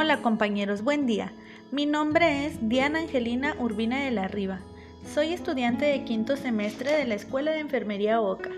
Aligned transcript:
Hola 0.00 0.22
compañeros, 0.22 0.84
buen 0.84 1.06
día. 1.06 1.32
Mi 1.72 1.84
nombre 1.84 2.46
es 2.46 2.56
Diana 2.68 3.00
Angelina 3.00 3.56
Urbina 3.58 4.04
de 4.04 4.12
la 4.12 4.28
Riva. 4.28 4.60
Soy 5.12 5.32
estudiante 5.32 5.86
de 5.86 6.04
quinto 6.04 6.36
semestre 6.36 6.92
de 6.92 7.04
la 7.04 7.16
Escuela 7.16 7.50
de 7.50 7.58
Enfermería 7.58 8.20
OCA. 8.20 8.50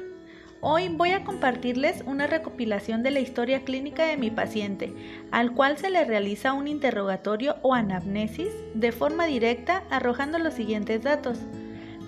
Hoy 0.61 0.91
voy 0.91 1.13
a 1.13 1.25
compartirles 1.25 2.05
una 2.05 2.27
recopilación 2.27 3.03
de 3.03 3.13
la 3.13 3.21
historia 3.21 3.65
clínica 3.65 4.05
de 4.05 4.19
mi 4.19 4.31
paciente, 4.31 4.93
al 5.31 5.55
cual 5.55 5.79
se 5.79 5.89
le 5.89 6.05
realiza 6.05 6.53
un 6.53 6.69
interrogatorio 6.69 7.57
o 7.63 7.73
anamnesis 7.73 8.53
de 8.75 8.93
forma 8.93 9.25
directa 9.25 9.85
arrojando 9.89 10.39
los 10.39 10.53
siguientes 10.53 11.03
datos 11.03 11.39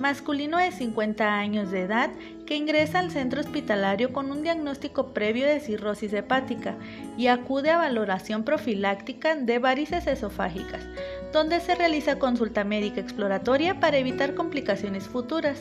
masculino 0.03 0.59
de 0.59 0.73
50 0.73 1.39
años 1.39 1.71
de 1.71 1.82
edad 1.82 2.11
que 2.45 2.57
ingresa 2.57 2.98
al 2.98 3.12
centro 3.12 3.41
hospitalario 3.41 4.12
con 4.12 4.32
un 4.32 4.43
diagnóstico 4.43 5.14
previo 5.14 5.46
de 5.46 5.61
cirrosis 5.61 6.12
hepática 6.12 6.75
y 7.17 7.29
acude 7.29 7.71
a 7.71 7.79
valoración 7.79 8.43
profiláctica 8.43 9.36
de 9.36 9.61
varices 9.61 10.08
esofágicas, 10.08 10.85
donde 11.32 11.61
se 11.61 11.77
realiza 11.77 12.18
consulta 12.18 12.64
médica 12.64 13.00
exploratoria 13.00 13.79
para 13.79 13.96
evitar 13.96 14.35
complicaciones 14.35 15.04
futuras. 15.04 15.61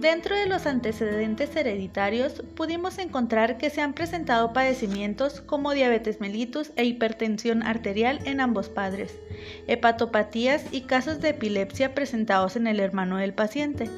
Dentro 0.00 0.36
de 0.36 0.44
los 0.44 0.66
antecedentes 0.66 1.56
hereditarios 1.56 2.42
pudimos 2.54 2.98
encontrar 2.98 3.56
que 3.56 3.70
se 3.70 3.80
han 3.80 3.94
presentado 3.94 4.52
padecimientos 4.52 5.40
como 5.40 5.72
diabetes 5.72 6.20
mellitus 6.20 6.70
e 6.76 6.84
hipertensión 6.84 7.62
arterial 7.62 8.20
en 8.26 8.42
ambos 8.42 8.68
padres, 8.68 9.18
hepatopatías 9.66 10.66
y 10.70 10.82
casos 10.82 11.22
de 11.22 11.30
epilepsia 11.30 11.94
presentados 11.94 12.56
en 12.56 12.66
el 12.66 12.78
hermano 12.78 13.16
del 13.16 13.32
paciente. 13.32 13.88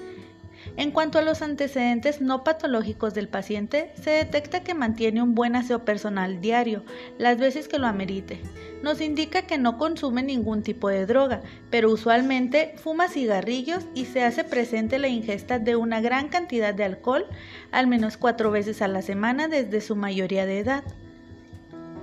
En 0.79 0.93
cuanto 0.93 1.19
a 1.19 1.23
los 1.23 1.43
antecedentes 1.43 2.21
no 2.21 2.45
patológicos 2.45 3.13
del 3.13 3.27
paciente, 3.27 3.91
se 4.01 4.11
detecta 4.11 4.63
que 4.63 4.75
mantiene 4.75 5.21
un 5.21 5.35
buen 5.35 5.57
aseo 5.57 5.85
personal 5.85 6.41
diario, 6.41 6.85
las 7.19 7.37
veces 7.37 7.67
que 7.67 7.81
lo 7.81 7.89
amerite. 7.89 8.41
Nos 8.81 9.01
indica 9.01 9.43
que 9.43 9.59
no 9.59 9.77
consume 9.77 10.23
ningún 10.23 10.63
tipo 10.63 10.89
de 10.89 11.05
droga, 11.05 11.43
pero 11.69 11.91
usualmente 11.91 12.75
fuma 12.77 13.09
cigarrillos 13.09 13.87
y 13.93 14.05
se 14.05 14.23
hace 14.23 14.45
presente 14.45 15.01
la 15.01 15.09
ingesta 15.09 15.59
de 15.59 15.75
una 15.75 16.01
gran 16.01 16.29
cantidad 16.29 16.73
de 16.73 16.85
alcohol, 16.85 17.27
al 17.73 17.89
menos 17.89 18.17
cuatro 18.17 18.53
veces 18.53 18.81
a 18.81 18.87
la 18.87 19.03
semana 19.03 19.49
desde 19.49 19.81
su 19.81 19.97
mayoría 19.97 20.47
de 20.47 20.61
edad. 20.61 20.85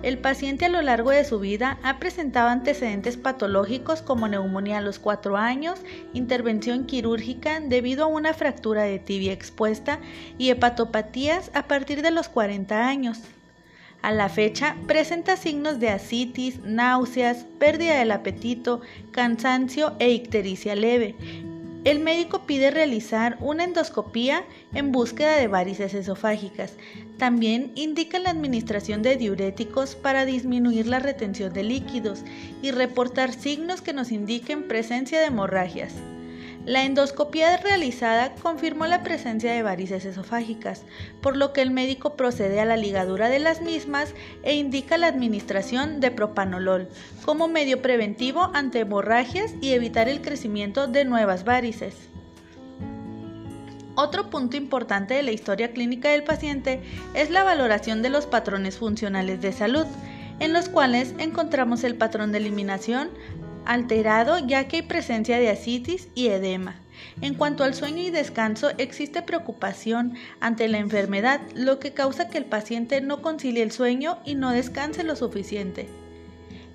El 0.04 0.20
paciente 0.20 0.66
a 0.66 0.70
lo 0.70 0.82
largo 0.82 1.10
de 1.10 1.26
su 1.26 1.40
vida 1.40 1.80
ha 1.82 1.98
presentado 1.98 2.50
antecedentes 2.50 3.18
patológicos 3.18 4.02
como 4.04 4.28
neumonía 4.28 4.78
a 4.78 4.82
los 4.82 5.00
4 5.00 5.36
años, 5.38 5.80
intervención 6.14 6.86
quirúrgica 6.86 7.60
debido 7.60 8.04
a 8.06 8.08
una 8.08 8.34
fractura 8.34 8.84
de 8.84 9.00
tibia 9.00 9.34
expuesta 9.34 10.00
y 10.38 10.50
hepatopatías 10.52 11.50
a 11.56 11.64
partir 11.64 12.04
de 12.04 12.12
los 12.12 12.30
40 12.30 12.88
años. 12.88 13.22
A 14.04 14.12
la 14.12 14.30
fecha 14.30 14.76
presenta 14.86 15.36
signos 15.36 15.80
de 15.80 15.90
asitis, 15.90 16.60
náuseas, 16.60 17.46
pérdida 17.58 17.98
del 17.98 18.12
apetito, 18.12 18.82
cansancio 19.10 19.96
e 19.98 20.12
ictericia 20.12 20.76
leve, 20.76 21.16
el 21.86 22.00
médico 22.00 22.48
pide 22.48 22.72
realizar 22.72 23.38
una 23.42 23.64
endoscopía 23.64 24.44
en 24.74 24.92
búsqueda 24.92 25.38
de 25.38 25.48
varices 25.48 25.94
esofágicas. 25.94 26.74
También 27.20 27.72
indica 27.76 28.18
la 28.18 28.32
administración 28.32 29.04
de 29.04 29.18
diuréticos 29.18 29.96
para 29.96 30.26
disminuir 30.26 30.88
la 30.88 30.98
retención 30.98 31.54
de 31.54 31.64
líquidos 31.64 32.24
y 32.64 32.72
reportar 32.72 33.34
signos 33.34 33.82
que 33.82 33.94
nos 33.94 34.12
indiquen 34.12 34.68
presencia 34.68 35.20
de 35.20 35.28
hemorragias. 35.28 35.94
La 36.66 36.84
endoscopía 36.84 37.58
realizada 37.58 38.34
confirmó 38.34 38.88
la 38.88 39.04
presencia 39.04 39.54
de 39.54 39.62
varices 39.62 40.04
esofágicas, 40.04 40.84
por 41.22 41.38
lo 41.38 41.54
que 41.54 41.62
el 41.62 41.70
médico 41.70 42.16
procede 42.16 42.60
a 42.60 42.66
la 42.66 42.76
ligadura 42.76 43.30
de 43.30 43.38
las 43.38 43.62
mismas 43.62 44.16
e 44.42 44.56
indica 44.56 44.98
la 44.98 45.06
administración 45.06 46.00
de 46.00 46.10
propanolol 46.10 46.90
como 47.24 47.48
medio 47.48 47.84
preventivo 47.84 48.50
ante 48.56 48.80
hemorragias 48.80 49.54
y 49.62 49.74
evitar 49.74 50.10
el 50.10 50.22
crecimiento 50.22 50.88
de 50.88 51.06
nuevas 51.06 51.44
varices. 51.44 51.96
Otro 53.94 54.32
punto 54.32 54.58
importante 54.58 55.14
de 55.14 55.24
la 55.24 55.32
historia 55.32 55.72
clínica 55.72 56.10
del 56.10 56.24
paciente 56.24 56.82
es 57.14 57.30
la 57.30 57.44
valoración 57.44 58.02
de 58.02 58.10
los 58.10 58.26
patrones 58.26 58.78
funcionales 58.78 59.40
de 59.40 59.54
salud, 59.54 59.86
en 60.40 60.52
los 60.52 60.68
cuales 60.68 61.14
encontramos 61.20 61.84
el 61.84 61.96
patrón 61.96 62.32
de 62.32 62.40
eliminación, 62.40 63.10
alterado 63.66 64.40
ya 64.40 64.68
que 64.68 64.78
hay 64.78 64.82
presencia 64.84 65.40
de 65.40 65.50
asitis 65.50 66.08
y 66.16 66.28
edema. 66.28 66.76
En 67.22 67.34
cuanto 67.34 67.64
al 67.64 67.74
sueño 67.74 68.02
y 68.02 68.10
descanso, 68.10 68.72
existe 68.78 69.22
preocupación 69.22 70.16
ante 70.40 70.68
la 70.68 70.80
enfermedad, 70.80 71.42
lo 71.54 71.80
que 71.80 71.94
causa 71.94 72.30
que 72.30 72.38
el 72.38 72.46
paciente 72.46 73.02
no 73.02 73.22
concilie 73.22 73.64
el 73.64 73.72
sueño 73.72 74.20
y 74.26 74.36
no 74.36 74.52
descanse 74.52 75.04
lo 75.04 75.16
suficiente. 75.16 75.88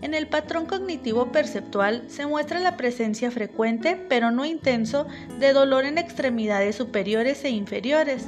En 0.02 0.14
el 0.14 0.28
patrón 0.28 0.64
cognitivo 0.64 1.30
perceptual 1.30 2.04
se 2.08 2.26
muestra 2.26 2.58
la 2.58 2.78
presencia 2.78 3.30
frecuente, 3.30 4.00
pero 4.08 4.30
no 4.30 4.46
intenso, 4.46 5.06
de 5.38 5.52
dolor 5.52 5.84
en 5.84 5.98
extremidades 5.98 6.76
superiores 6.76 7.44
e 7.44 7.50
inferiores, 7.50 8.26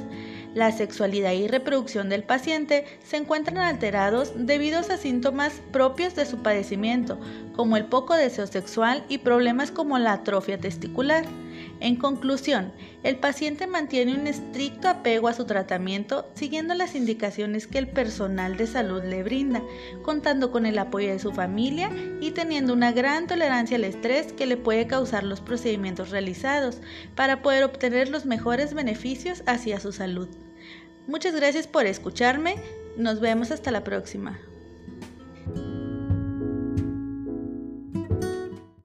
la 0.53 0.71
sexualidad 0.71 1.31
y 1.31 1.47
reproducción 1.47 2.09
del 2.09 2.23
paciente 2.23 2.85
se 3.03 3.17
encuentran 3.17 3.57
alterados 3.57 4.33
debido 4.35 4.79
a 4.79 4.83
síntomas 4.97 5.61
propios 5.71 6.15
de 6.15 6.25
su 6.25 6.43
padecimiento, 6.43 7.19
como 7.55 7.77
el 7.77 7.85
poco 7.85 8.15
deseo 8.15 8.47
sexual 8.47 9.03
y 9.09 9.19
problemas 9.19 9.71
como 9.71 9.97
la 9.97 10.13
atrofia 10.13 10.57
testicular. 10.57 11.25
En 11.79 11.95
conclusión, 11.95 12.71
el 13.03 13.17
paciente 13.17 13.67
mantiene 13.67 14.13
un 14.13 14.27
estricto 14.27 14.87
apego 14.87 15.27
a 15.27 15.33
su 15.33 15.45
tratamiento 15.45 16.31
siguiendo 16.33 16.73
las 16.75 16.95
indicaciones 16.95 17.67
que 17.67 17.77
el 17.77 17.89
personal 17.89 18.55
de 18.55 18.67
salud 18.67 19.03
le 19.03 19.23
brinda, 19.23 19.61
contando 20.01 20.51
con 20.51 20.65
el 20.65 20.77
apoyo 20.77 21.09
de 21.09 21.19
su 21.19 21.33
familia 21.33 21.89
y 22.21 22.31
teniendo 22.31 22.73
una 22.73 22.91
gran 22.91 23.27
tolerancia 23.27 23.75
al 23.75 23.83
estrés 23.83 24.31
que 24.31 24.45
le 24.45 24.55
puede 24.55 24.87
causar 24.87 25.23
los 25.23 25.41
procedimientos 25.41 26.09
realizados 26.09 26.77
para 27.15 27.41
poder 27.41 27.63
obtener 27.63 28.09
los 28.09 28.25
mejores 28.25 28.73
beneficios 28.73 29.43
hacia 29.45 29.79
su 29.79 29.91
salud. 29.91 30.29
Muchas 31.07 31.35
gracias 31.35 31.67
por 31.67 31.85
escucharme. 31.85 32.55
Nos 32.95 33.19
vemos 33.19 33.51
hasta 33.51 33.71
la 33.71 33.83
próxima. 33.83 34.39